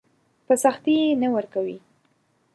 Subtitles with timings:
[0.45, 1.77] په سختي يې نه ورکوي.